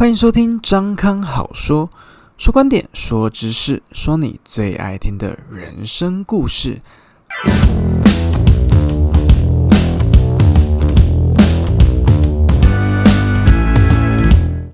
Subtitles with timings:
[0.00, 1.90] 欢迎收听张康好说，
[2.38, 6.78] 说观点，说知识，说你最爱听的人生故事。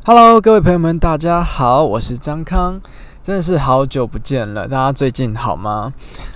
[0.04, 2.80] Hello，各位朋友们，大家好，我是张康，
[3.20, 5.93] 真的是好久不见了，大家最近好吗？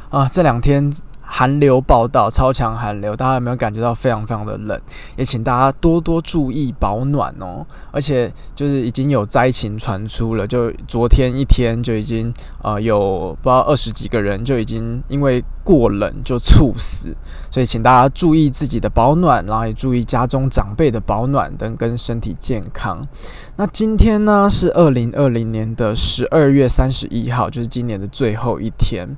[0.09, 0.93] 啊，这两天。
[1.33, 4.79] 寒流报道，超强寒流，大家有没有感觉到非常非常的冷？
[5.17, 7.65] 也请大家多多注意保暖哦。
[7.93, 17.15] 而且就是已经有灾情传出了，就昨天一天就已经呃有不知道二十几个人就已经因为过冷就猝死，
[17.51, 23.07] 所以请大家注意自己的保暖，然后也注意家中长辈的保暖等跟身体健康。
[23.55, 29.17] 那今天呢是二零二零年的十二月三十一号，就是今年的最后一天。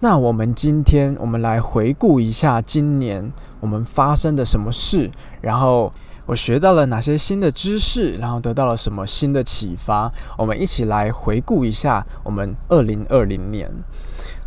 [0.00, 5.92] 那我们今天，我们来回顾一下今年我们发生的什么事，然后
[6.26, 10.12] 我学到了哪些新的知识，然后得到了什么新的启发。
[10.36, 13.68] 我们一起来回顾一下我们二零二零年。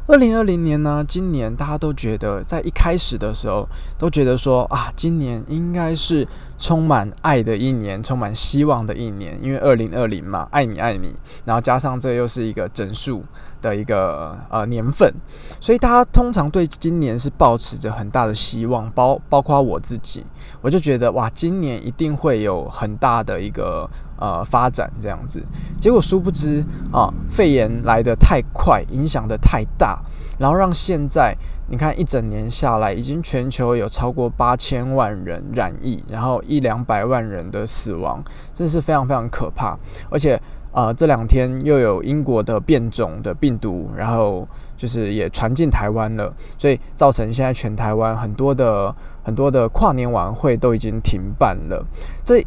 [0.08, 11.14] 二零二零年呢，今年大家都觉得，在一开始的时候都觉得说啊，今年应该是充满爱的一年，充满希望的一年，因为二零二零嘛，爱你爱你，
[11.46, 13.24] 然后加上这又是一个整数
[13.62, 15.14] 的一个呃年份，
[15.60, 20.26] 所以大家通常对今年是抱持着很大的希望，包包括我自己，
[20.62, 23.90] 我就觉得哇，今年一定会有很大的一个。
[24.22, 25.44] 呃，发展这样子，
[25.80, 30.00] 结果殊不知啊，肺炎来得太快，影响的太大，
[30.38, 31.36] 然后让现在
[31.68, 39.76] 你看一整年下来，已经全球有超过八千万人染疫，然后一两百万人的死亡，真是非常非常可怕。
[40.12, 40.40] 而且
[40.72, 44.48] 啊，这两天又有英国的变种的病毒，然后
[44.78, 51.86] 就是也传进台湾了，所以造成现在全台湾很多的很多的跨年晚会都已经停办了。
[52.24, 52.46] 这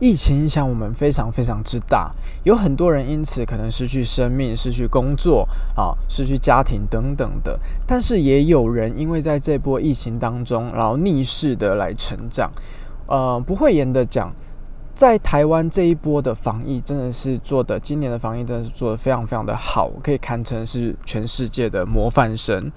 [0.00, 2.10] 疫情影响我们非常非常之大，
[2.44, 7.58] 有很多人因此可能失去生命、失去工作啊、失去家庭等等的。
[7.86, 12.50] 但是也有人因为在这波疫情当中，然后逆势的来成长。
[13.06, 14.32] 呃，不会言的讲，
[14.94, 22.70] 在台湾这一波的防疫真的是做的，今年的防疫真的是做的非常非常的好，可以堪称是全世界的模范生。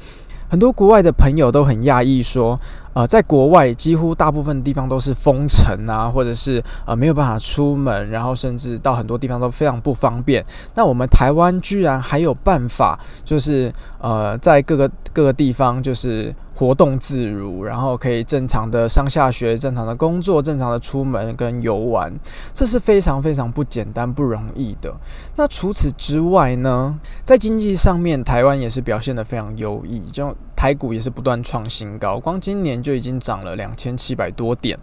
[0.50, 2.58] 很多国外的朋友都很讶异说。
[2.98, 10.44] 呃，在国外几乎大部分地方都是封城啊，或者是呃没有办法出门，然后甚至到很多地方都非常不方便。
[10.74, 22.12] 那我们台湾居然还有办法，就是呃在各个各个地方就是活动自如，然后可以正常的上下学、正常的工作、正常的出门跟游玩，
[22.56, 24.92] 这是非常非常不简单、不容易的。
[25.36, 32.84] 那除此之外呢，在经济上面，台湾也是表现得非常优异，就台股也是不断创新高，光今年。
[32.88, 34.80] 就已经涨了两千七百多点，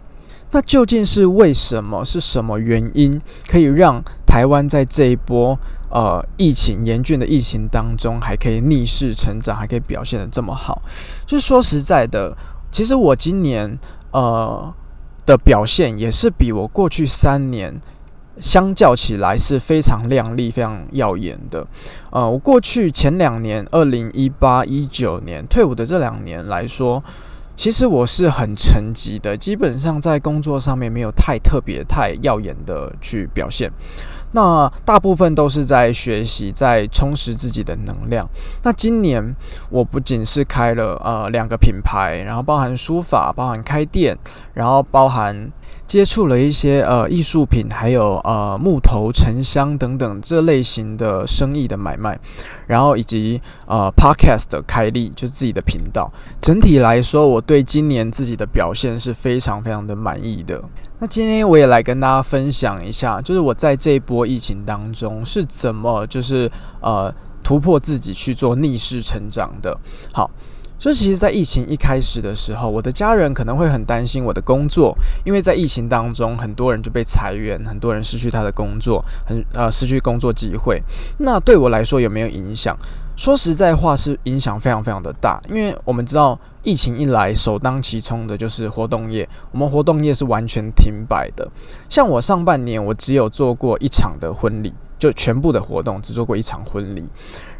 [0.51, 2.05] 那究竟是为什么？
[2.05, 5.57] 是什么原因可以让台湾在这一波
[5.89, 10.79] 呃疫情严峻的疫情当中，还可以逆势成长，还可以表现的这么好？
[11.25, 12.37] 就是说实在的，
[12.71, 13.79] 其实我今年
[14.11, 14.71] 呃
[15.25, 17.81] 的表现也是比我过去三年
[18.39, 21.65] 相较起来是非常亮丽、非常耀眼的。
[22.09, 27.03] 呃，我过去前两年，二零一八、一九年退伍的这两年来说。
[27.57, 33.71] 其实我是很沉寂的，基本上在工作上面没有太特别、太耀眼的去表现。
[34.33, 38.29] 那大部分都是在学习，在充实自己的能量。
[38.61, 39.33] 那今年
[39.69, 44.17] 我不仅是开了呃两个品牌，然后包含书法，包含开店，
[44.53, 45.49] 然后包含。
[45.87, 52.19] 接触了一些呃艺术品，还有呃木头、沉香等等这类型的生意的买卖，
[52.67, 56.11] 然后以及呃 podcast 的开立，就是自己的频道。
[56.41, 60.61] 整体来说，我对今年自己的表现是非常非常的满意的。
[60.99, 66.49] 那今天我也来跟大家分享一下，就是我在这一波疫情当中是怎么就是
[66.81, 67.13] 呃
[67.43, 69.77] 突破自己去做逆势成长的。
[70.11, 70.31] 好。
[70.77, 80.81] 就其实，在疫情一开始的时候，我的家人可能会很担心我的工作，因为在疫情当中，很多人就被裁员，很多人失去他的工作，很呃失去工作机会。
[81.17, 82.77] 那对我来说有没有影响？
[83.15, 91.49] 说实在话，是影响非常非常的大，因为我们知道疫情一来，首当其冲的就是活动业，我们活动业是完全停摆的。
[91.87, 94.73] 像我上半年，我只有做过一场的婚礼。
[94.97, 97.05] 就全部的活动只做过一场婚礼，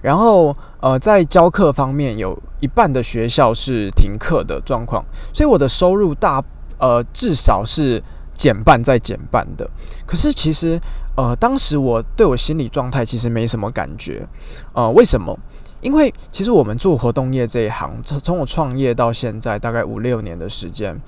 [0.02, 5.04] 然后呃，在教课方面有一半的学校是停课的状况，
[5.34, 6.44] 所以我的收入大
[6.78, 8.02] 呃至少是
[8.34, 9.70] 减半再减半的。
[10.06, 10.80] 可是其实
[11.18, 14.28] 呃当时我对我心理状态其实没什么感觉，
[14.74, 15.38] 呃为什么？
[15.82, 21.00] 因为其实我们做活动业这一行，从从我创业到现在大概五六年的时间。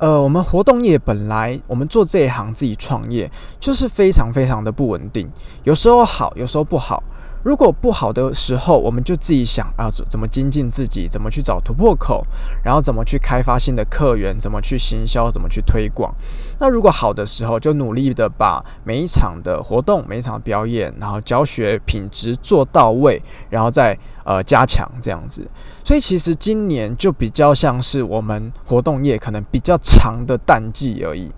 [0.00, 3.30] 呃，我们活动业本来我们做这一行自己创业，
[3.60, 5.30] 就是非常非常的不稳定，
[5.62, 7.02] 有时候好，有时候不好。
[7.42, 12.26] 如果不好的时候，我们就自己想啊，怎么精进自己，怎么去找突破口，
[12.62, 16.14] 然后怎么去开发新的客源，怎么去行销，怎么去推广。
[16.58, 25.46] 那如果好的时候，就努力的把每一场的活动、每一场表演，然后教学品质做到位，然后再呃加强这样子。
[25.82, 31.28] 所以其实今年就比较像是我们活动业可能比较长的淡季而已，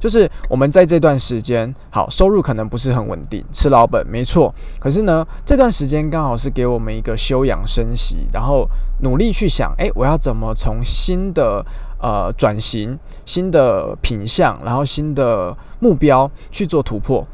[0.00, 4.52] 就是我们在这段时间，好收入可能不是很稳定，吃老本没错。
[4.80, 8.68] 可是呢，这段时间刚好是给我们一个休养生息，然后
[9.02, 11.64] 努力去想，诶，我要怎么从新的
[12.00, 17.24] 呃转型、新的品相，然后新的目标去做突破，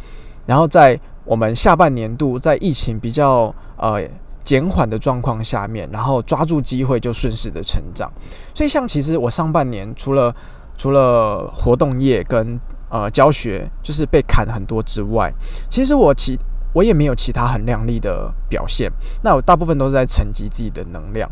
[0.45, 4.03] 然后在我们下半年度在疫情比较呃。
[4.47, 8.09] 减缓的状况下面，然后抓住机会就顺势的成长。
[8.55, 10.33] 所以，像其实我上半年除了
[10.79, 12.59] 除了活动业跟
[12.89, 15.33] 呃教学，就是被砍很多之外，
[15.69, 16.39] 其实我其
[16.73, 18.89] 我也没有其他很亮丽的表现。
[19.25, 21.29] 那我大部分都是在沉积自己的能量。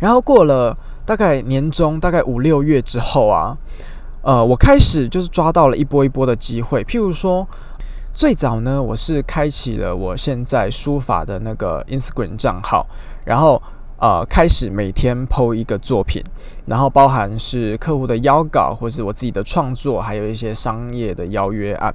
[0.00, 0.76] 然后过了
[1.06, 3.56] 大概年终，大概五六月之后啊，
[4.22, 7.46] 呃，我开始就是抓到了一波一波的机会，譬如说。
[8.14, 12.86] 最早呢，我是开启了我现在书法的那个 Instagram 账号，
[13.24, 13.60] 然后
[13.98, 16.22] 呃开始每天 PO 一个作品，
[16.66, 21.92] 然后包含是客户的邀稿，或是我自己的创作，还有一些商业的邀约案。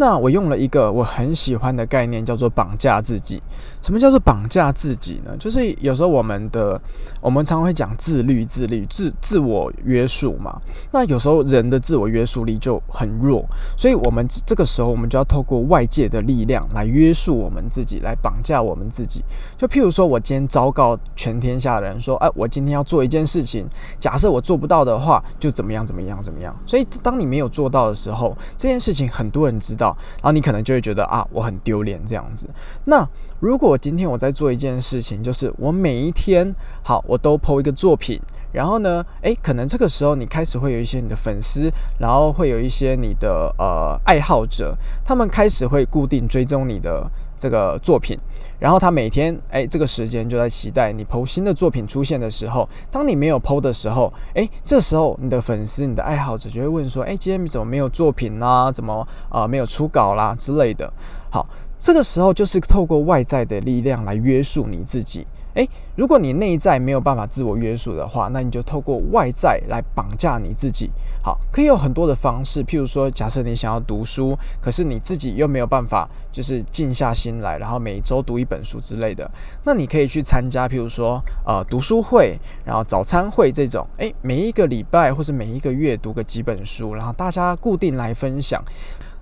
[0.00, 3.42] 那我用了一个我很喜欢的概念，叫做绑架自己。
[3.82, 5.36] 什么叫做绑架自己呢？
[5.38, 6.80] 就是有时候我们的
[7.20, 10.58] 我们常会讲自律、自律、自自我约束嘛。
[10.90, 13.44] 那有时候人的自我约束力就很弱，
[13.76, 19.22] 所以我们这个时候我们就要透过外界的力量来约束我们自己，来绑架我们自己。
[19.58, 23.66] 就譬如说，我今天昭告全天下人说：“哎，我今天要做一件事情，
[23.98, 29.89] 假设我做不到的话，就怎么样怎么样怎么样。”所以当你没有做到的时候，这件事情很多人知道。
[30.16, 32.48] 然后你可能就会觉得啊，我很丢脸这样子。
[32.84, 33.06] 那
[33.38, 38.20] 如果今天我在做一件事情，就是我每一天好，我都 PO 一个作品，
[38.52, 47.10] 然后呢，诶，可能这个时候你开始会有一些你的粉丝，然后会有一些你的呃爱好者，他们开始会固定追踪你的。
[47.40, 48.18] 这个作品，
[48.58, 52.68] 然后他每天哎，这个时间就在期待你剖新的作品出现的时候。
[52.90, 58.70] 当你没有剖的时候，哎，这时候你的粉丝、你的爱好者就会问说：哎，今天怎么没有作品呢？
[58.74, 60.92] 怎么啊没有初稿啦之类的？
[61.30, 61.46] 好，
[61.78, 65.26] 这个时候就是透过外在的力量来约束你自己。
[65.54, 70.90] 诶，如果你内在没有办法自我约束的话，那你就透过外在来绑架你自己。
[71.22, 79.30] 好，可以有很多的方式，譬如说，假设你想要读书，可是你自己又没有办法，就是静下心来，然后每周读一本书之类的，
[79.64, 83.86] 那你可以去参加，譬如说，呃，读书会，然后早餐会这种。
[83.98, 88.62] 诶，每一个礼拜或是每一个月读个几本书，然后大家固定来分享。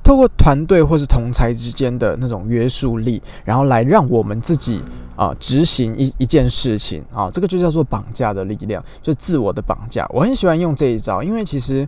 [0.08, 4.82] 透过团队或是同才之间的那种约束力，然后来让我们自己
[5.14, 10.08] 啊执行一一件事情啊，这个就叫做绑架的力量，就自我的绑架。
[10.08, 11.86] 我很喜欢用这一招，因为其实。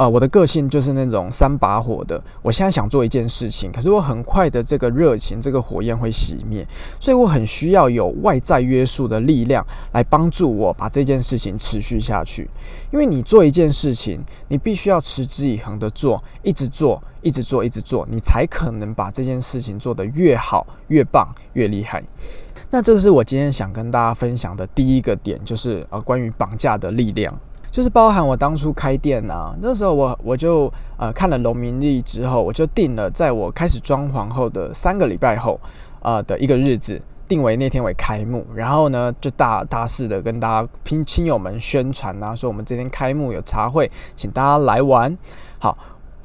[0.00, 2.18] 啊，我的个性就是那种三把火的。
[2.40, 6.66] 我现在想做一件事情，可是我很快的这个热情，这个火焰会熄灭，
[6.98, 9.62] 所以我很需要有外在约束的力量
[9.92, 12.48] 来帮助我把这件事情持续下去。
[12.90, 22.02] 因为你做一件事情，你必须要持之以恒的做，一直做，一直做，一直做，你才可能把这件事情做得越好、越棒、越厉害。
[22.70, 27.38] 那这是我今天想跟大家分享的第一个点，就是呃关于绑架的力量。
[27.70, 35.58] 就是包含我当初开店啊，那时候我我就呃看了农民历之后，我就定了在我开始装潢后的三个礼拜后
[36.02, 45.16] 啊的一个日子，定为那天为开幕，然后呢就大大肆的跟大家亲亲友们宣传啊，说我们今天开幕有茶会，请大家来玩。
[45.60, 45.78] 好，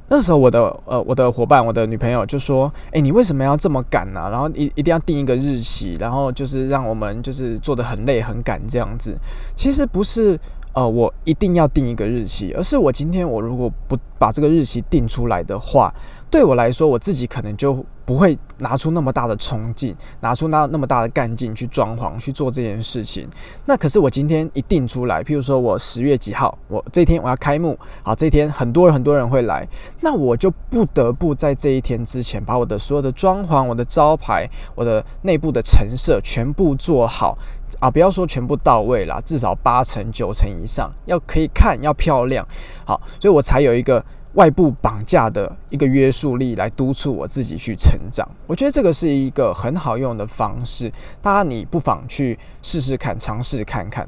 [0.10, 4.28] 那时候我的呃我的伙伴，我的女朋友就说，哎，你为什么要这么赶呢？
[4.32, 9.16] 然后一一定要定一个日期，然后就是让我们就是做的很累很赶这样子。
[9.56, 10.40] 其实不是。
[10.76, 15.94] 呃，我一定要定一个日期，而是我今天我如果不把这个日期定出来的话，
[16.30, 23.28] 对我来说，我自己可能就不会拿出那么大的冲劲，拿出那那么大的干劲去装潢去做这件事情。
[23.66, 29.68] 那可是我今天一定出来，譬如说我十月几号，我这天我要开幕，好，这天很多人很多人会来，
[30.02, 37.38] 那我就不得不在这一天之前把我的所有的装潢、我的招牌、我的内部的陈设全部做好。
[37.80, 42.48] 啊，不要说全部到位啦，至少八成九成以上要可以看，要漂亮。
[42.86, 44.04] 好，所以我才有一个
[44.36, 48.28] 外部绑架的一个约束力来督促我自己去成长。
[48.48, 54.08] 我觉得这个是一个很好用的方式，大家你不妨去试试看，尝试看看。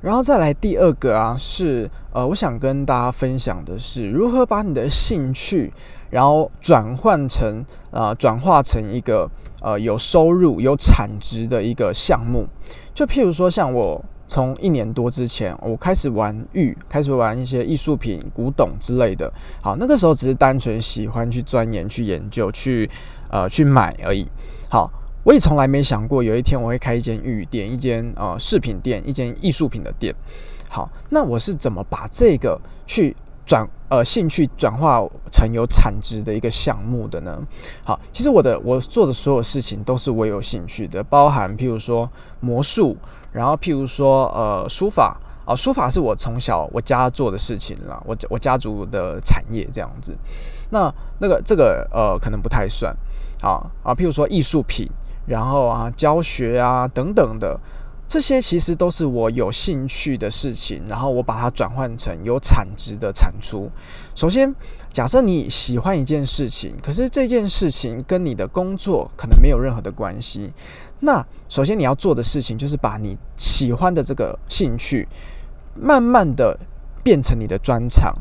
[0.00, 5.72] 然后再来第二个啊，是呃，我想跟大家分享的是如何把你的兴趣，
[6.10, 9.28] 然后转换成啊，转化成一个
[9.62, 12.46] 呃有收入、有产值的一个项目。
[12.94, 19.32] 就譬如说，像我从一年多之前，我开始玩玉，开始玩一些艺术品、古董之类的。
[19.60, 22.90] 好，那个时候只是单纯喜欢去钻研、去研究、去
[23.30, 24.26] 呃去买而已。
[24.68, 24.90] 好。
[25.26, 30.14] 我也从来没想过有一天我会开一间玉店，一间呃饰品店，一间艺术品的店。
[30.68, 32.56] 好，那我是怎么把这个
[32.86, 33.16] 去
[33.46, 35.00] 转呃兴趣转化
[35.30, 37.40] 成有产值的一个项目的呢？
[37.84, 42.10] 好，其实我的我做的所有事情都是我有兴趣的，包含譬如说
[42.40, 42.96] 魔术，
[43.32, 50.14] 然后譬如说呃书法啊，书法是我从小我家做的事情啦，我我家族的产业这样子。
[50.70, 52.94] 那那个这个呃可能不太算
[53.40, 54.90] 啊啊，譬如说艺术品。
[55.28, 57.58] 然后啊，教学啊等等的，
[58.08, 60.82] 这些其实都是我有兴趣的事情。
[60.88, 63.70] 然后我把它转换成有产值的产出。
[64.14, 64.54] 首先，
[64.92, 70.52] 假设你喜欢一件事情，可是这件事情跟你的工作可能没有任何的关系。
[71.00, 75.06] 那首先你要做的事情就是把你喜欢的这个兴趣，
[75.74, 76.58] 慢慢的
[77.02, 78.14] 变成你的专长。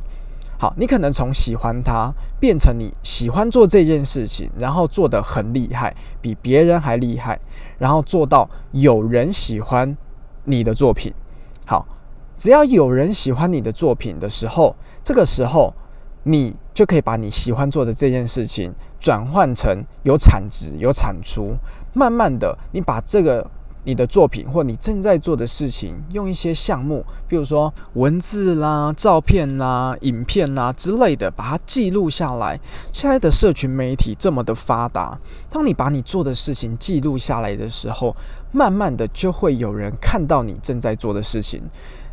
[0.58, 7.40] 好，你可能从喜欢它变成你喜欢做这件事情，然后做得很厉害，比别人还厉害，
[7.78, 9.98] 然后做到有人喜欢
[10.44, 11.14] 你的作品。
[11.66, 11.86] 好，
[12.36, 15.74] 只要有人喜欢你的作品的时候，这个时候
[16.24, 21.56] 你就可以把你喜欢做的这件事情转换成有产值、有产出。
[21.94, 23.50] 慢慢的，你把这个。
[23.86, 32.60] 你的作品或你正在做的事情，用一些项目，比如说文字啦、照片啦、影片啦之类的，把它记录下来。
[32.92, 35.18] 现在的社群媒体这么的发达，
[35.50, 38.16] 当你把你做的事情记录下来的时候，
[38.52, 41.62] 慢慢的就会有人看到你正在做的事情。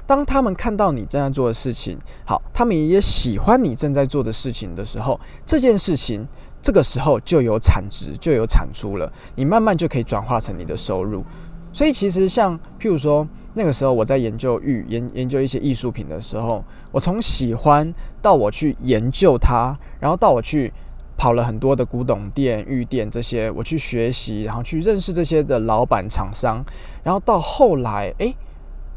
[0.05, 6.27] 当他们看到你正在做的事情，好，他们也喜欢你正在做的事情的时候，这件事情
[6.61, 9.11] 这个时候就有产值，就有产出了。
[9.37, 11.25] 你慢慢就可以转化成你的收入。
[11.73, 20.73] 所以其实像譬如说那个时候我在研究玉研研究一些艺术品的时候，我从喜欢到我去研究它，然后到我去
[21.17, 26.63] 跑了很多的古董店、玉店这些，我去学习，然后去认识这些的老板厂商，
[27.03, 28.35] 然后到后来，诶。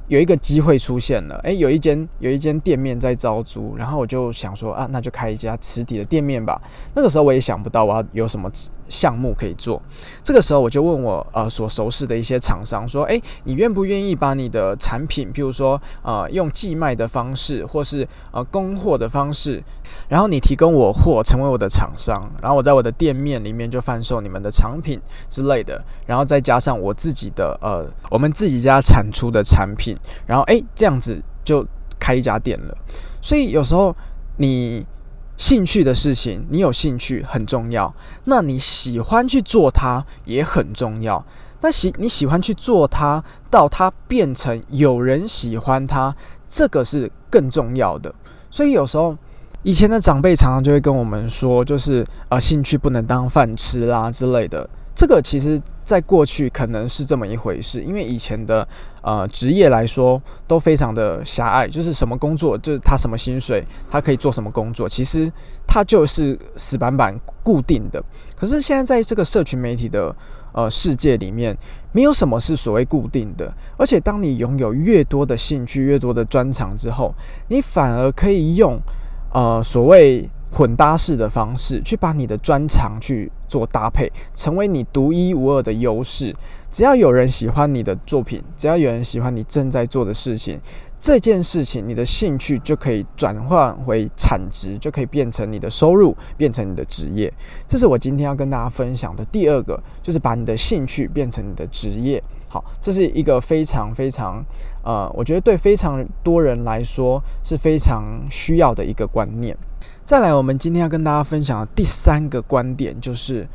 [0.08, 6.62] 有一个机会出现了，诶，有一间有一间店面在招租，然后我就想说啊，那就开一家实体的店面吧。
[6.94, 8.48] 那个时候我也想不到我要有什么
[8.88, 9.82] 项目可以做。
[10.24, 19.64] 这个时候我就问我呃所熟识的一些厂商说，诶，你愿不愿意把你的产品，譬如说呃用寄卖的方式，或是呃供货的方式，
[20.08, 29.95] 然后你提供我货，成为我的厂商，然后我在我的店面里面就贩售你们的产品之类的，然后再加上我自己的呃我们自己家产出的产品。
[30.25, 31.66] 然后哎，这样子就
[32.00, 32.78] 开一家店了。
[33.22, 33.96] 所以有时候
[34.38, 34.86] 你
[35.38, 37.94] 兴趣的事情，你有兴趣很重要。
[38.24, 41.25] 那你喜欢去做它也很重要。
[41.62, 46.16] 那喜你喜欢去做它，到它变成有人喜欢它，
[46.48, 48.14] 这个是更重要的。
[48.52, 49.18] 所以有时候
[49.64, 54.70] 以前的长辈常常就会跟我们说，就是呃，兴趣不能当饭吃啦之类的。
[54.96, 58.66] 这个其实，在过去可能是这么一回事，因为以前的
[59.02, 63.62] 呃职业来说都非常的狭隘，就是什么工作就是他什么薪水，
[63.92, 65.30] 他可以做什么工作，其实
[65.68, 68.02] 他就是死板板固定的。
[68.38, 70.16] 可是现在在这个社群媒体的
[70.54, 71.58] 呃世界里面，
[71.92, 77.14] 没有什么是所谓固定的，而且当你拥有越多的兴趣、越多的专长之后，
[77.50, 78.80] 你反而可以用
[79.34, 80.30] 呃所谓。
[80.56, 86.34] 混搭式的方式去把你的专长去做搭配，成为你独一无二的优势。
[86.72, 90.58] 只要有人喜欢你的作品，只要有人喜欢你正在做的事情，
[90.98, 97.32] 这件事情你的兴趣就可以转换为产值，就可以变成你的收入，变成你的职业。
[97.68, 102.24] 这是我今天要跟大家分享的第二个，就是把你的兴趣变成你的职业。
[102.50, 104.42] 好，这是一个非常非常
[104.82, 109.58] 呃，我觉得对非常多人来说是非常需要的一个观念。
[110.06, 113.48] 再来，我们今天要跟大家分享的第三个观点，就是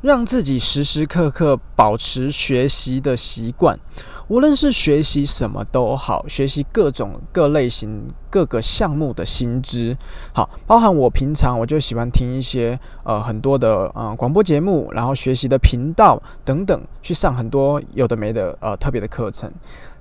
[0.00, 3.78] 让自己时时刻刻保持学习的习惯。
[4.28, 9.94] 无论是学习什么都好，学习各种各类型、各个项目的新知，
[10.32, 19.52] 好，包含我平常我就喜欢听一些呃很多的呃广播节目，然后学习的频道等等，去上很多有的没的呃特别的课程。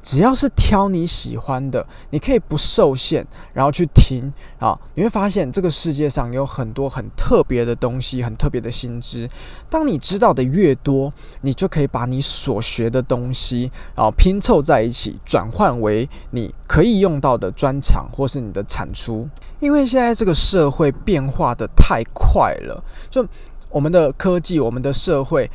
[0.01, 9.29] 只要是挑你喜欢的，你可以不受限，然后去听啊，你会发现这个世界上有很多很特别的东西，很特别的新知。
[9.69, 19.29] 当你知道的越多，你就可以把你所学的东西啊，好拼凑在一起，转换为你可以用到的专长或是你的产出。
[19.59, 23.23] 因为现在这个社会变化的太快了，就
[23.69, 25.49] 我们的科技，我们的社会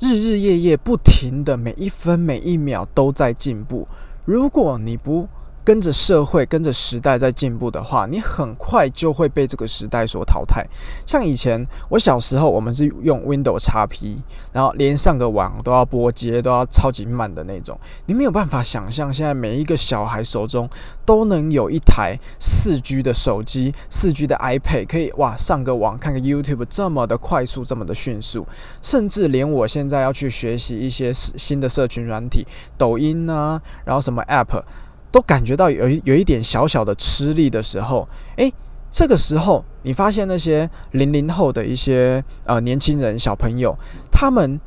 [0.00, 3.86] 日日夜夜不停的，每一分每一秒都在进步。
[4.24, 5.28] 如果你不
[5.70, 10.66] 跟着社会、跟着时代在进步的话，你很快就会被这个时代所淘汰。
[11.06, 14.16] 像以前我小时候，我们是用 Windows XP，
[14.52, 17.78] 然后连上个网都要拨接，都要超级慢的那种。
[18.06, 20.68] 你没有办法想象，现在每一个小孩手中
[21.06, 28.44] 都能有一台四 G 的手机、四 G 的 iPad，可以哇上个网、看个 YouTube，这么的快速、这么的迅速。
[28.82, 32.44] 甚至连我现在要去学习一些新的社群软体，
[32.76, 34.64] 抖音啊，然后什么 App。
[35.10, 38.52] 都感觉到有有一点小小的吃力的时候，诶，
[38.90, 43.76] 这个时候你发现那些零零后的一些呃年轻人小朋友，
[44.10, 44.60] 他们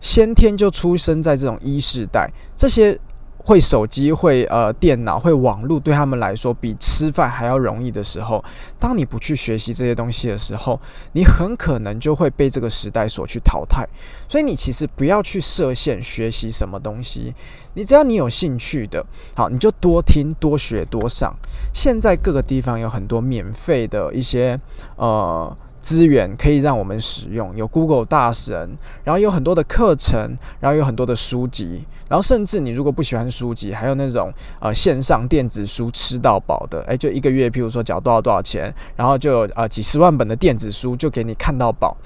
[0.00, 2.98] 先天就出生在这种一世代，这些。
[3.46, 8.44] 会手机、会呃电脑、会网络，对他们来说比吃饭还要容易的时候，
[8.76, 10.80] 当你不去学习这些东西的时候，
[11.12, 13.88] 你很可能就会被这个时代所去淘汰。
[14.28, 17.32] 所以你其实不要去设限学习什么东西，
[17.74, 21.32] 你只要你有兴趣的，好，你就多听、多学、多上。
[21.72, 24.58] 现在各个地方有很多免费的一些
[24.96, 25.56] 呃。
[25.86, 41.96] 资源可以让我们使用，有 Google 大神，然后有很多的课程，然后有很多的书籍，然后甚至你如果不喜欢书籍，还有那种呃线上电子书吃到饱的，诶，就一个月，譬如说缴多少多少钱，然后就有呃几十万本的电子书就给你看到饱，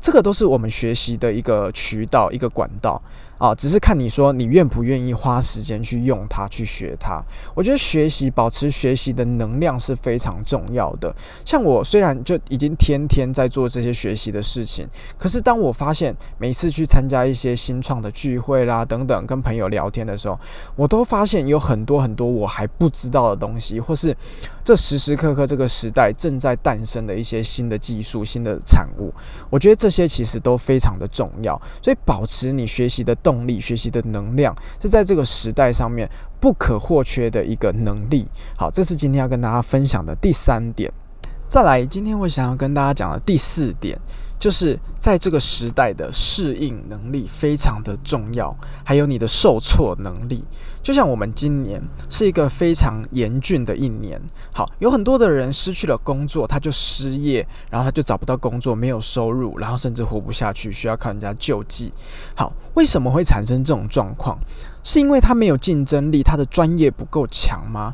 [0.00, 3.02] 这个都是我们学习的一个渠道，一个管道。
[3.38, 7.22] 啊，只是看你说你愿不愿意花时间去用它，去学它。
[7.54, 11.14] 我觉得学习、保持学习的能量是非常重要的。
[11.44, 14.88] 像我虽然就已经天天在做这些学习的事情，
[15.18, 20.38] 可是当我发现每次去参加一些新创的聚会啦等等，跟朋友聊天的时候，
[20.74, 24.16] 我都发现有很多很多我还不知道的东西，或是
[24.66, 29.14] 这时时刻刻这个时代正在诞生的一些新的技术、新的产物。
[29.48, 33.14] 我觉得这些其实都非常的重要，所以保持你学习的。
[33.22, 38.28] 动力学习的能量是在这个时代上面不可或缺的一个能力。
[38.56, 40.92] 好，这是今天要跟大家分享的第三点。
[41.48, 43.98] 再来，今天我想要跟大家讲的第四点。
[44.38, 50.44] 就是在这个时代的适应能力非常的重要，还有你的受挫能力。
[50.82, 54.20] 就像我们今年是一个非常严峻的一年，
[54.52, 61.92] 好，有很多的人失去了工作，他就失业，然后他就找不到工作，没有收入，然后甚至活不下去，需要靠人家救济。
[62.36, 64.38] 好，为什么会产生这种状况？
[64.84, 67.92] 是因为他没有竞争力，他的专业不够强吗？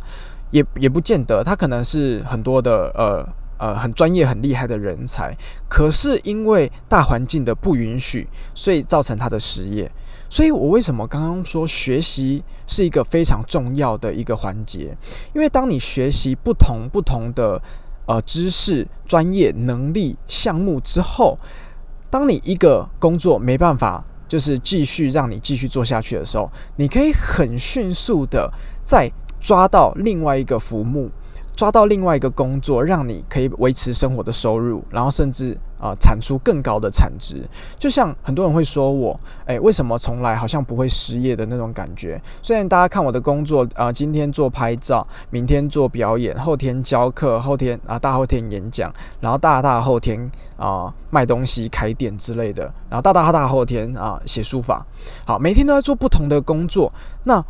[0.51, 3.27] 也也不见得，他可能是很多的呃。
[3.63, 5.33] 呃，很专业、很厉害的人才，
[5.69, 9.89] 可是因为大环境的不允许，所以造成他的失业。
[10.29, 14.97] 所以我为什么刚刚说学习是一个非常重要的一个环节？
[15.33, 17.63] 因为当你学习不同不同的
[18.07, 21.39] 呃知识、专业能力项目之后，
[22.11, 28.53] 当你一个工作没办法就是继续让你继续做下去的时候，你可以很迅速的
[28.85, 31.13] 再抓到另外一个浮木。
[31.63, 37.37] 抓到另外一个工作，让你可以维持生活的收入，然后甚至啊产出更高的产值。
[37.79, 42.21] 就像很多人会说我，诶，为什么从来好像不会失业的那种感觉？
[42.43, 54.85] 虽然大家看我的工作啊，今天做拍照，明天做表演，后天教课，后天啊大后天演讲，然后大大后天啊卖东西开店之类的，然后大大大后天啊写书法，
[55.25, 57.41] 好，每天都在做不同的工作，那。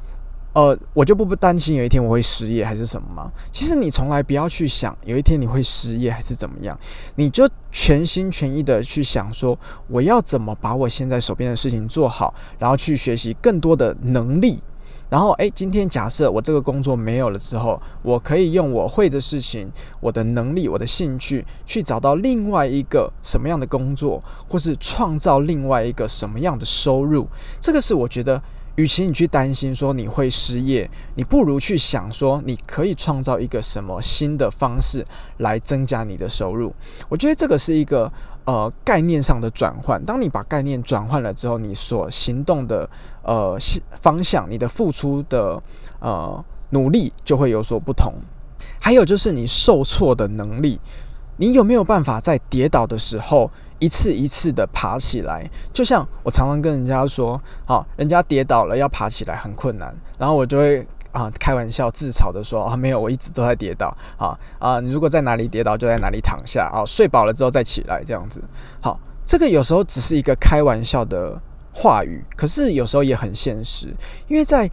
[0.54, 3.32] 呃，我就不不担心有一天我会失业还是什么吗？
[3.50, 6.78] 其实你从来不要去想有一天你会失业还是怎么样，
[7.14, 14.60] 你就全心全意的去想说我要怎么把我现在手边的事情做好，然后去学习更多的能力。
[15.08, 27.26] 然后，诶，今天假设我这个工作没有了之后，我可以用我会的事情、我的能力、我的兴趣去找到另外一个什么样的工作，或是创造另外一个什么样的收入。
[27.60, 28.42] 这个是我觉得。
[28.82, 35.06] 与其你去担心说你会失业，你不如去想说你可以创造一个什么新的方式
[35.38, 36.74] 来增加你的收入。
[37.08, 38.12] 我觉得这个是一个
[38.44, 40.04] 呃概念上的转换。
[40.04, 42.90] 当你把概念转换了之后，你所行动的
[43.22, 43.56] 呃
[43.92, 45.62] 方向，你的付出的
[46.00, 48.12] 呃努力就会有所不同。
[48.80, 50.80] 还有就是你受挫的能力，
[51.36, 53.48] 你有没有办法在跌倒的时候？
[53.82, 68.40] 一次一次的爬起来，就像我常常跟人家说，好，人家跌倒了要爬起来很困难，然后我就会啊开玩笑自嘲的说啊没有，我一直都在跌倒，啊啊你如果在哪里跌倒就在哪里躺下，啊睡饱了之后再起来这样子，
[68.80, 71.36] 好，这个有时候只是一个开玩笑的
[71.74, 73.92] 话语，可是有时候也很现实，
[74.28, 74.70] 因为在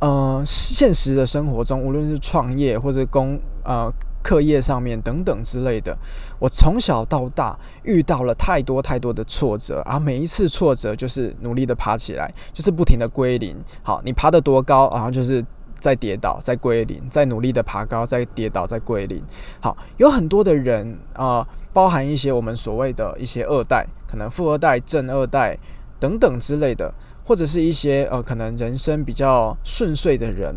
[0.00, 3.90] 呃现实的生活中，无论是创业或者工呃
[4.22, 5.96] 课业上面等等之类的，
[6.38, 13.56] 我从小到大遇到了太多太多的挫折，而每一次挫折就是努力的爬起来，就是不停的归零。
[13.82, 15.44] 好，你爬得多高，然后就是
[15.80, 19.22] 再跌倒，再归零，再努力的爬高，再跌倒，再归零。
[19.60, 25.58] 好，有很多的人啊，包含一些我们所谓的一些二代，可能富二代、正二代
[25.98, 26.94] 等等之类的。
[27.24, 30.52] 或者是一些呃，可能人生比较顺遂的人，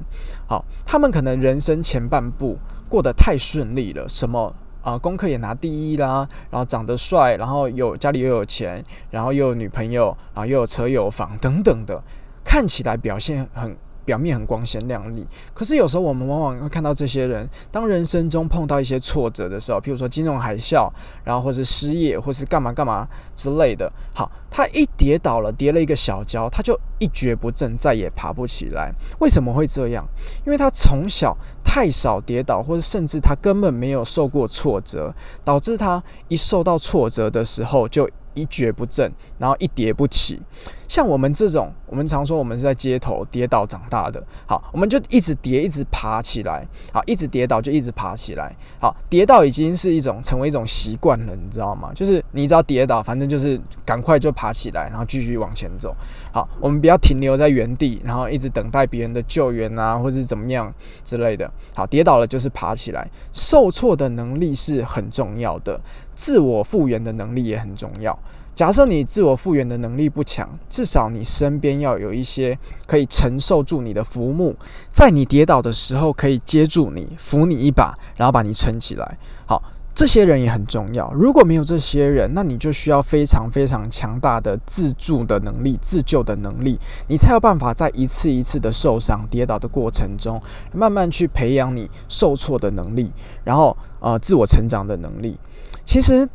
[0.48, 2.58] 好，他们可能人生前半部
[2.96, 8.82] 过得太顺利了，什么啊，功课也拿第一啦，然后长得帅，然后有家里又有钱，
[9.12, 12.02] 然后又有女朋友，然后又有车有房等等的，
[12.46, 13.76] 看起来表现很。
[14.06, 20.88] 表面很光鲜亮丽，可是有时候我们往往会看到这些人，当人生中碰到一些挫折的时候，譬如说金融海啸，
[21.24, 23.92] 然后或是失业，或是干嘛干嘛之类的。
[24.14, 28.94] 好，他一跌倒了，跌了一个小跤，他就一蹶不振，再也爬不起来。
[29.20, 30.06] 为什么会这样？
[30.46, 35.14] 因为他从小太少跌倒，或者甚至他根本没有受过挫折，
[35.44, 38.08] 导致他一受到挫折的时候就。
[38.36, 40.40] 一蹶不振，然后一跌不起。
[40.88, 44.24] 像我们这种，我们常说我们是在街头跌倒长大的。
[44.46, 46.66] 好，我们就一直跌，一直爬起来。
[46.94, 48.56] 好，一直跌倒就一直爬起来。
[48.80, 51.92] 好，跌倒已经是一种成为一种习惯了，你知道吗？
[51.96, 55.96] 就是你只要跌倒，反正就是赶快就爬起来，然后继续往前走。
[56.32, 60.72] 好，我们不要停留在原地，然后一直等待别人的救援啊，或者是怎么样
[61.04, 61.52] 之类的。
[61.74, 63.10] 好，跌倒了就是爬起来。
[63.34, 65.82] 受挫的能力是很重要的。
[66.16, 68.18] 自我复原的能力也很重要。
[68.56, 74.56] 假设你自我复原的能力不强，至少你身边要有一些可以承受住你的浮木，
[74.90, 79.18] 在你跌倒的时候可以接住你，扶你一把，然后把你撑起来。
[79.46, 79.62] 好，
[79.94, 81.12] 这些人也很重要。
[81.12, 93.12] 如果没有这些人，那你就需要非常非常强大的自助的能力、自救的能力，你才有办法在一次一次的受伤、跌倒的过程中，慢慢去培养你受挫的能力，
[93.44, 95.38] 然后呃自我成长的能力。
[95.86, 96.28] 其实，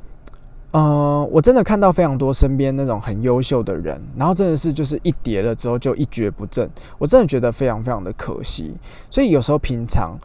[0.72, 8.72] 呃，我真的看到非常多身边那种很优秀的人，然后真的是就是一跌了之后就一蹶不振，我真的觉得非常非常的可惜。
[9.10, 10.16] 所以有时候平常，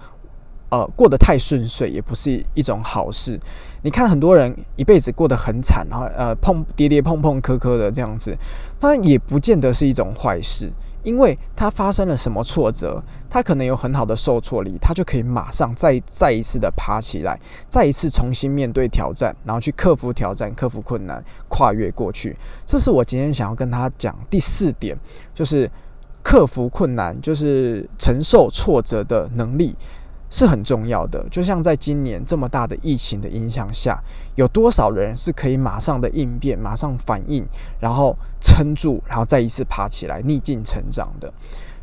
[0.70, 3.40] 呃，过得太顺遂也不是一种好事。
[3.82, 8.38] 你看很多人一辈子过得很惨，然后呃碰跌跌碰碰磕磕的这样子，
[8.80, 10.72] 那也不见得是一种坏事。
[11.06, 17.40] 因为他发生了什么挫折，他可能有很好的受挫力，他就可以马上再再一次的爬起来，
[17.70, 22.36] 再一次重新面对挑战，然后去克服挑战、克服困难、跨越过去。
[22.66, 24.98] 这是我今天想要跟他讲第四点，
[25.34, 25.70] 就是
[26.24, 29.76] 克服困难，就是承受挫折的能力。
[30.30, 33.98] 是很重要的，就像在今年这么大的疫情的影响下，
[34.36, 37.46] 有多少人是可以马上的应变、马上反应，
[37.80, 41.34] 然后撑住，然后再一次爬起来、逆境成长的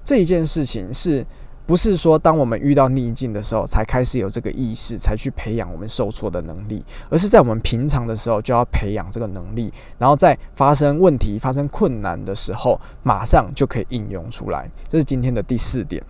[0.04, 1.24] 这一件事情，是
[1.64, 14.68] 不是说当我们遇到逆境的时候才开始有这个意识，才去培养我们受挫的能力，而是在我们平常的时候就要培养这个能力，然后在发生问题、发生困难的时候，马上就可以应用出来。
[14.88, 16.02] 这是今天的第四点。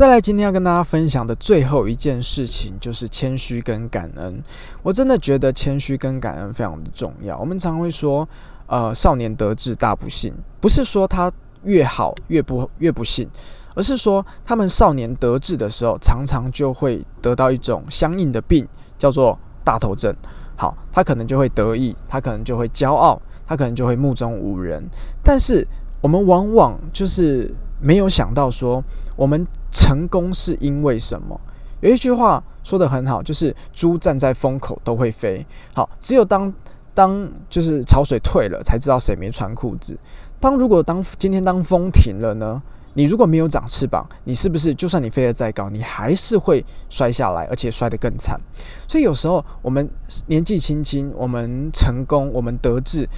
[0.00, 4.42] 再来，今天要跟大家分享的最后一件事情就是谦虚跟感恩。
[4.82, 7.36] 我真的觉得谦虚跟感恩非常的重要。
[7.38, 8.26] 我们常会说，
[8.66, 11.30] 呃，少年得志大不幸，不是说他
[11.64, 13.28] 越好越不越不幸，
[13.74, 20.16] 而是说他们少年得志的时候，常常就会得到一种相应的病，叫做大头症。
[20.56, 24.82] 好，他可能就会得意，他可能就会骄傲，他可能就会目中无人。
[25.22, 25.68] 但是
[26.00, 28.82] 我们往往就是没有想到说，
[29.20, 29.46] 我们。
[29.72, 31.40] 成功是因为什么？
[31.80, 35.46] 有一句话说的很好，就是猪站在风口都会飞。
[35.72, 36.52] 好，只有当
[36.92, 39.96] 当就是潮水退了，才知道谁没穿裤子。
[40.40, 42.60] 当如果当今天当风停了呢？
[42.94, 48.38] 你如果没有长翅膀，你是不是就算你飞得再高，你还是会摔下来，而且摔得更惨？
[48.88, 49.88] 所以有时候我们
[50.26, 53.08] 年纪轻轻，我们成功，我们得志。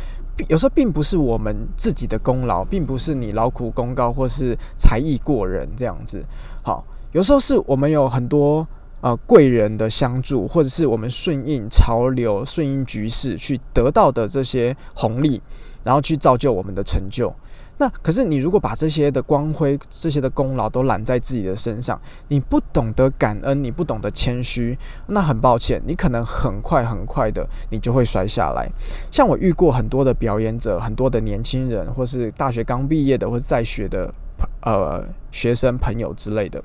[0.49, 6.25] 有时候并不是我们自己的功劳，并不是你劳苦功高或是才艺过人这样子。
[6.63, 8.67] 好，有时候是我们有很多
[9.03, 15.41] 呃贵人的相助，或者是我们顺应潮流、顺应局势去得到的这些红利，
[15.85, 17.33] 然后去造就我们的成就。
[17.79, 28.71] 那可是你如果把这些的光辉、这些的功劳都揽在自己的身上，你不懂得感恩，你不懂得谦虚，那很抱歉，你可能很快很快的你就会摔下来。
[29.11, 34.15] 像我遇过很多的表演者，很多的年轻人，或是大学刚毕业的，或是在学的
[34.61, 36.63] 呃学生朋友之类的，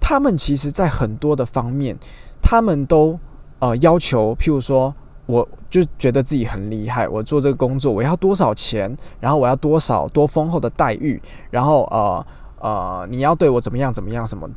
[0.00, 1.96] 他们其实在很多的方面，
[2.42, 3.20] 他们都
[3.60, 4.94] 呃要求，譬如说。
[5.26, 12.26] 我就觉得自己很厉害，我做这个工作我要多少钱，然后我要多少多丰厚的待遇，然后呃
[12.60, 14.48] 呃，你要对我怎么样怎么样，什么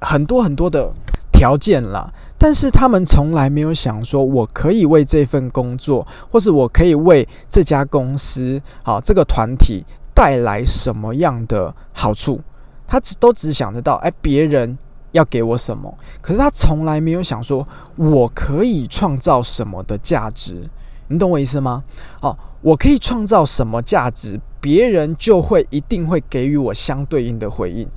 [0.00, 0.92] 很多很多的
[1.32, 2.12] 条件啦。
[2.38, 12.40] 但是他们从来没有想说，我可以为这份工作，或是我可以为这家公司，好这个团体带来什么样的好处。
[12.86, 14.76] 他只都只想得到，哎，别人
[15.12, 20.68] 要给我什么，可是他从来没有想说，我可以创造什么的价值。
[21.08, 21.82] 你懂我意思吗？
[22.22, 27.88] 哦，我可以创造什么价值，别人就会一定会给予我相对应的回应，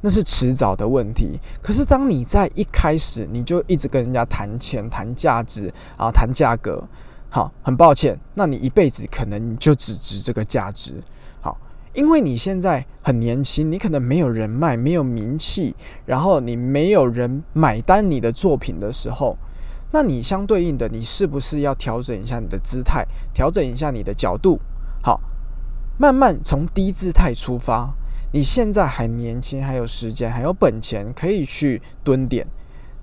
[0.00, 1.38] 那是迟早的问题。
[1.62, 6.82] 可是当你在一开始你就一直跟人家谈钱、谈价值啊、谈价格，
[7.28, 10.94] 好，很抱歉，那你一辈子可能就只值这个价值。
[11.96, 19.38] 因为你现在很年轻，你可能没有人脉，没有名气，然后你没有人买单你的作品的时候，
[19.92, 24.60] 那你相对应的，你是不是要调整一下你的姿态，调整一下你的角度？
[25.02, 25.18] 好，
[25.98, 27.94] 慢慢从低姿态出发。
[28.30, 32.46] 你现在还年轻，还有时间，还有本钱，可以去蹲点。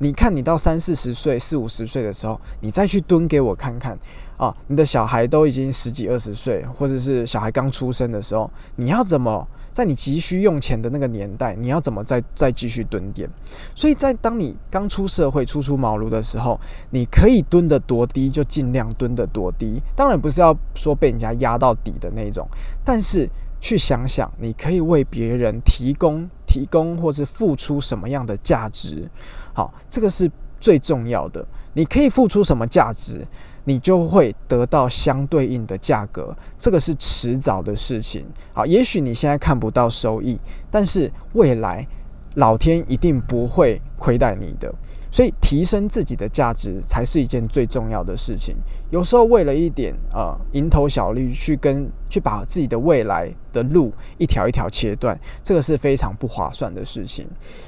[0.03, 3.97] 你看，你到三四十岁、四五十岁的时候，你再去蹲给我看看。
[4.35, 13.29] 啊，你的小孩都已经十几二十岁，或者是小孩刚出生的时候，你要怎么在你急需用钱的那个年代，你要怎么再再继续蹲点？
[13.73, 19.81] 所以在当你刚出社会、初出茅庐的时候，你可以蹲得多低就尽量蹲得多低。
[19.95, 22.45] 当然不是要说被人家压到底的那种，
[22.83, 23.29] 但是
[23.61, 29.09] 去想想，你可以为别人提供、提供或是付出什么样的价值？
[29.53, 31.45] 好，这个是最重要的。
[31.73, 33.25] 你可以付出什么价值？
[33.65, 38.25] 你就会得到相对应的价格，这个是迟早的事情。
[38.53, 40.37] 好，也许你现在看不到收益，
[40.69, 41.87] 但是未来
[42.35, 44.73] 老天一定不会亏待你的。
[45.13, 48.55] 所以提升自己的价值才是一件最重要的事情。
[48.89, 57.27] 有时候为了一点呃蝇头小利去跟去把自己的未来的路一条一条切断，这个是非常不划算的事情。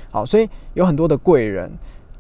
[0.10, 1.72] 好，所以有很多的贵人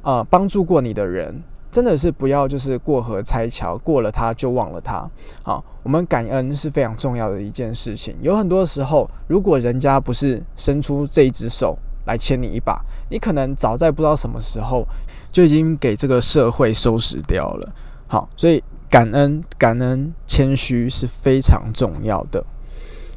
[0.03, 1.41] 啊，帮助过你的人。
[1.71, 5.11] 真的是不要就是过河拆桥，过了他就忘了他。
[5.43, 8.15] 好，我们感恩是非常重要的一件事情。
[8.21, 14.87] 有很多时候，如果人家不是伸出这一只手来牵你一把，你可能早在不知道什么时候
[15.31, 17.73] 就已经给这个社会收拾掉了。
[18.07, 22.43] 好，所以感恩、感恩、谦虚是非常重要的。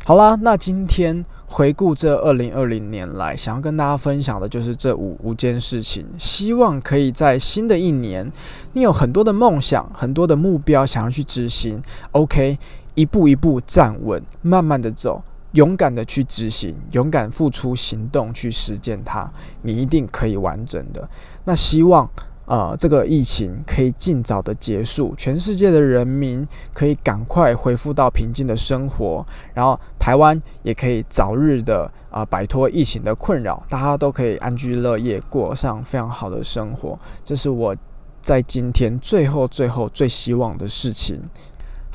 [0.05, 1.25] 好啦，那今天。
[1.51, 6.07] 回顾这二零二零年来，想要跟大家分享的就是这五五件事情。
[6.19, 8.31] 希望可以在新的一年，
[8.75, 11.83] 你有很多的梦想、很多的目标想要去执行。
[12.13, 12.59] OK，
[12.95, 15.23] 一步一步站稳，慢慢的走，
[15.59, 19.29] 勇敢的去执行，勇敢付出行动去实践它，
[19.63, 21.09] 你一定可以完整的。
[21.45, 22.09] 那希望。
[22.51, 36.99] 呃，这个疫情可以尽早的结束，全世界的人民可以赶快恢复到平静的生活，然后台湾也可以早日的啊摆脱疫情的困扰，大家都可以安居乐业，过上非常好的生活。
[37.23, 37.77] 这是我
[38.23, 41.21] 在今天最后最后最希望的事情。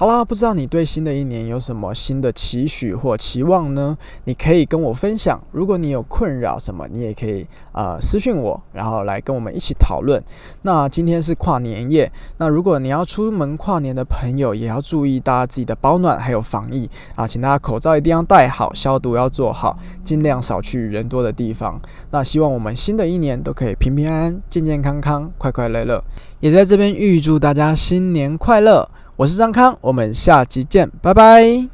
[0.03, 3.97] 好啦，不知道你对新的一年有什么新的期许或期望呢？
[4.25, 5.41] 你可以跟我分享。
[5.53, 10.21] 如果你有困扰什么，你也可以啊私信我，然后来跟我们一起讨论。
[10.63, 21.79] 那今天是跨年夜，那如果你要出门跨年的朋友，也要注意大家自己的保暖还有防疫啊，请大家口罩一定要戴好，消毒要做好，尽量少去人多的地方。
[22.11, 26.03] 那希望我们新的一年都可以平平安安、健健康康、快快乐乐。
[26.41, 28.89] 也在这边预祝大家新年快乐。
[29.15, 31.69] 我是张康，我们下期见，拜拜。